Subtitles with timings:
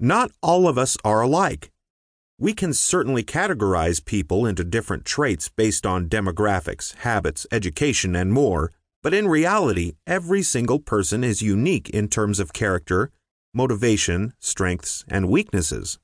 [0.00, 1.72] Not all of us are alike.
[2.38, 8.70] We can certainly categorize people into different traits based on demographics, habits, education, and more,
[9.02, 13.10] but in reality, every single person is unique in terms of character,
[13.52, 15.98] motivation, strengths, and weaknesses.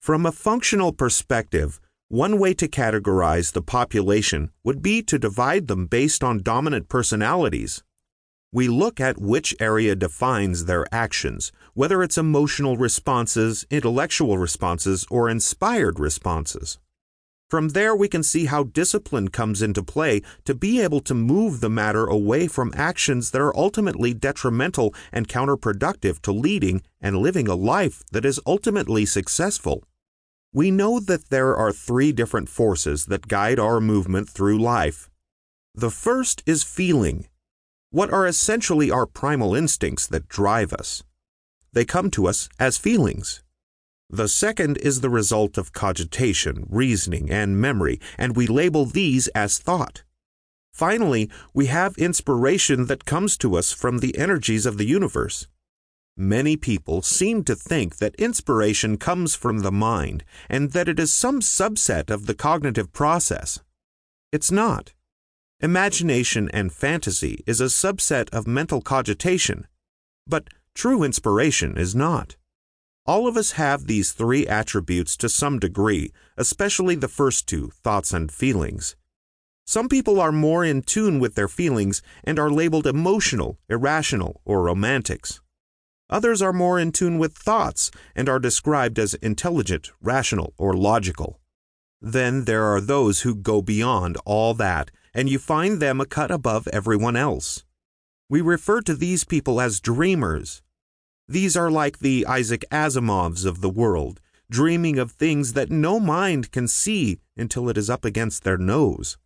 [0.00, 5.86] From a functional perspective, one way to categorize the population would be to divide them
[5.86, 7.84] based on dominant personalities.
[8.52, 15.30] We look at which area defines their actions, whether it's emotional responses, intellectual responses, or
[15.30, 16.78] inspired responses.
[17.48, 21.60] From there, we can see how discipline comes into play to be able to move
[21.60, 27.46] the matter away from actions that are ultimately detrimental and counterproductive to leading and living
[27.46, 29.84] a life that is ultimately successful.
[30.52, 35.08] We know that there are three different forces that guide our movement through life.
[35.72, 37.26] The first is feeling,
[37.90, 41.02] what are essentially our primal instincts that drive us.
[41.72, 43.42] They come to us as feelings.
[44.08, 49.58] The second is the result of cogitation, reasoning, and memory, and we label these as
[49.58, 50.02] thought.
[50.72, 55.46] Finally, we have inspiration that comes to us from the energies of the universe.
[56.16, 61.12] Many people seem to think that inspiration comes from the mind and that it is
[61.12, 63.60] some subset of the cognitive process.
[64.32, 64.92] It's not.
[65.62, 69.66] Imagination and fantasy is a subset of mental cogitation,
[70.26, 72.36] but true inspiration is not.
[73.04, 78.14] All of us have these three attributes to some degree, especially the first two, thoughts
[78.14, 78.96] and feelings.
[79.66, 84.62] Some people are more in tune with their feelings and are labeled emotional, irrational, or
[84.62, 85.42] romantics.
[86.08, 91.38] Others are more in tune with thoughts and are described as intelligent, rational, or logical.
[92.00, 96.30] Then there are those who go beyond all that, and you find them a cut
[96.30, 97.64] above everyone else.
[98.28, 100.62] We refer to these people as dreamers.
[101.26, 104.20] These are like the Isaac Asimovs of the world,
[104.50, 109.16] dreaming of things that no mind can see until it is up against their nose.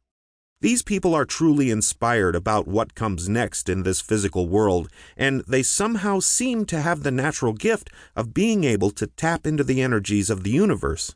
[0.60, 5.62] These people are truly inspired about what comes next in this physical world, and they
[5.62, 10.30] somehow seem to have the natural gift of being able to tap into the energies
[10.30, 11.14] of the universe.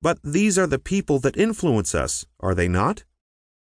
[0.00, 3.04] But these are the people that influence us, are they not?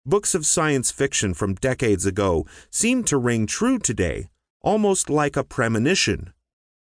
[0.07, 4.29] Books of science fiction from decades ago seem to ring true today,
[4.61, 6.31] almost like a premonition.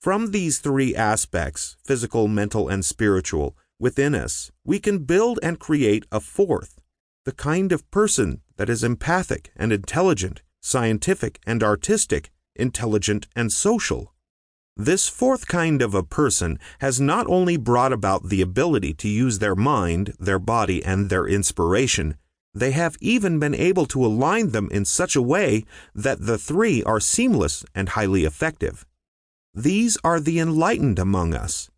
[0.01, 6.05] From these three aspects physical, mental, and spiritual within us, we can build and create
[6.13, 6.81] a fourth
[7.25, 14.15] the kind of person that is empathic and intelligent, scientific and artistic, intelligent and social.
[14.77, 19.39] This fourth kind of a person has not only brought about the ability to use
[19.39, 22.17] their mind, their body, and their inspiration,
[22.55, 26.83] they have even been able to align them in such a way that the three
[26.85, 28.85] are seamless and highly effective.
[29.55, 31.71] These are the enlightened among us,